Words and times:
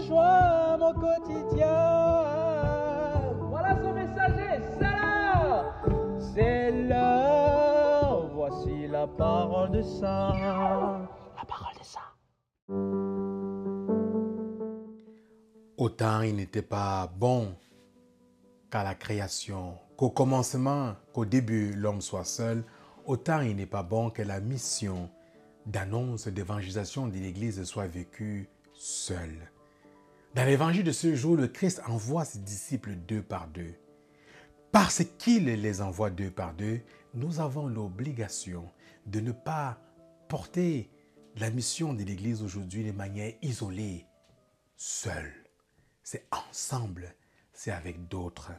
rejoins 0.00 0.76
mon 0.78 0.92
quotidien. 0.94 1.66
Voilà 3.48 3.76
son 3.82 3.92
messager, 3.92 4.60
c'est 4.78 4.80
l'heure. 4.80 5.74
C'est 6.18 6.70
l'heure, 6.70 8.28
voici 8.34 8.86
la 8.86 9.06
parole 9.06 9.70
de 9.72 9.82
ça. 9.82 10.32
La 11.36 11.44
parole 11.46 11.74
de 11.78 11.84
ça. 11.84 12.00
Autant 15.76 16.20
il 16.22 16.36
n'était 16.36 16.62
pas 16.62 17.10
bon 17.16 17.54
qu'à 18.70 18.84
la 18.84 18.94
création, 18.94 19.74
qu'au 19.96 20.10
commencement, 20.10 20.94
qu'au 21.12 21.24
début, 21.24 21.72
l'homme 21.72 22.00
soit 22.00 22.24
seul, 22.24 22.62
autant 23.06 23.40
il 23.40 23.56
n'est 23.56 23.66
pas 23.66 23.82
bon 23.82 24.10
que 24.10 24.22
la 24.22 24.40
mission 24.40 25.10
d'annonce, 25.66 26.28
d'évangélisation 26.28 27.08
de 27.08 27.14
l'Église 27.14 27.64
soit 27.64 27.86
vécue 27.86 28.48
seule. 28.80 29.50
Dans 30.34 30.44
l'évangile 30.44 30.84
de 30.84 30.92
ce 30.92 31.14
jour, 31.14 31.36
le 31.36 31.48
Christ 31.48 31.82
envoie 31.86 32.24
ses 32.24 32.38
disciples 32.38 32.94
deux 32.94 33.22
par 33.22 33.46
deux. 33.48 33.74
Parce 34.72 35.02
qu'il 35.18 35.44
les 35.44 35.82
envoie 35.82 36.08
deux 36.08 36.30
par 36.30 36.54
deux, 36.54 36.80
nous 37.12 37.40
avons 37.40 37.66
l'obligation 37.66 38.70
de 39.04 39.20
ne 39.20 39.32
pas 39.32 39.78
porter 40.28 40.88
la 41.36 41.50
mission 41.50 41.92
de 41.92 42.02
l'Église 42.02 42.42
aujourd'hui 42.42 42.82
de 42.82 42.92
manière 42.92 43.34
isolée, 43.42 44.06
seule. 44.76 45.32
C'est 46.02 46.26
ensemble, 46.30 47.14
c'est 47.52 47.72
avec 47.72 48.08
d'autres. 48.08 48.52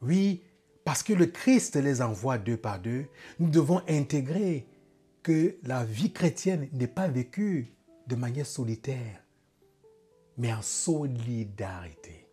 Oui, 0.00 0.42
parce 0.84 1.02
que 1.02 1.12
le 1.12 1.26
Christ 1.26 1.76
les 1.76 2.00
envoie 2.00 2.38
deux 2.38 2.56
par 2.56 2.80
deux, 2.80 3.06
nous 3.38 3.50
devons 3.50 3.82
intégrer 3.88 4.66
que 5.22 5.58
la 5.64 5.84
vie 5.84 6.12
chrétienne 6.12 6.68
n'est 6.72 6.86
pas 6.86 7.08
vécue 7.08 7.74
de 8.12 8.16
manière 8.16 8.44
solitaire, 8.46 9.24
mais 10.36 10.52
en 10.52 10.60
solidarité. 10.60 12.28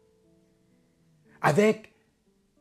Avec 1.40 1.94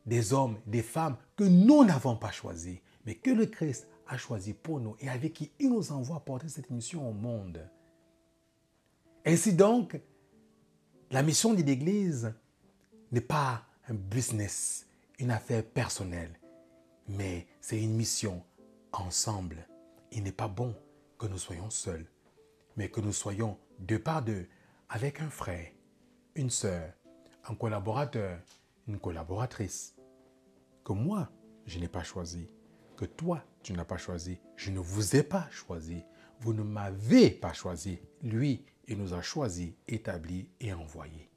des 0.07 0.33
hommes, 0.33 0.57
des 0.67 0.85
femmes 0.85 1.17
que 1.35 1.43
nous 1.43 1.85
n'avons 1.85 2.15
pas 2.15 2.31
choisis, 2.31 2.79
mais 3.05 3.17
que 3.17 3.33
le 3.33 3.47
Christ 3.47 3.89
a 4.07 4.17
choisi 4.17 4.55
pour 4.55 4.79
nous 4.79 4.95
et 5.01 5.09
avec 5.09 5.33
qui 5.33 5.51
il 5.59 5.71
nous 5.71 5.91
envoie 5.91 6.21
porter 6.21 6.49
cette 6.49 6.71
mission 6.71 7.11
au 7.11 7.13
monde. 7.13 7.69
Ainsi 9.27 9.53
donc, 9.53 10.01
la 11.11 11.25
mission 11.25 11.55
de 11.55 11.63
l'Église 11.63 12.33
n'est 13.11 13.21
pas 13.21 13.65
un 13.89 13.95
business, 13.95 14.87
une 15.19 15.33
affaire 15.33 15.65
personnelle, 15.65 16.39
mais 17.09 17.49
c'est 17.61 17.83
une 17.83 17.97
mission 17.97 18.45
ensemble. 18.93 19.67
Il 20.13 20.23
n'est 20.23 20.31
pas 20.31 20.47
bon 20.47 20.73
que 21.19 21.27
nous 21.27 21.39
soyons 21.39 21.69
seuls, 21.69 22.07
mais 22.79 22.89
que 22.89 23.01
nous 23.01 23.13
soyons 23.13 23.59
deux 23.81 23.99
par 23.99 24.23
deux, 24.23 24.49
avec 24.89 25.21
un 25.21 25.29
frère, 25.29 25.69
une 26.37 26.49
sœur, 26.49 26.93
un 27.49 27.57
collaborateur, 27.57 28.39
une 28.87 29.01
collaboratrice, 29.01 29.97
que 30.85 30.93
moi, 30.93 31.29
je 31.67 31.81
n'ai 31.81 31.89
pas 31.89 32.05
choisi, 32.05 32.49
que 32.97 33.05
toi, 33.05 33.43
tu 33.65 33.73
n'as 33.73 33.85
pas 33.85 33.99
choisi, 33.99 34.39
je 34.57 34.71
ne 34.71 34.79
vous 34.79 35.17
ai 35.17 35.25
pas 35.25 35.49
choisi, 35.51 36.05
vous 36.39 36.53
ne 36.53 36.63
m'avez 36.63 37.31
pas 37.31 37.53
choisi, 37.53 37.99
lui, 38.23 38.65
il 38.87 38.97
nous 38.97 39.13
a 39.13 39.23
choisis, 39.23 39.73
établis 39.89 40.49
et 40.61 40.73
envoyés. 40.73 41.33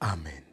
Amen. 0.00 0.51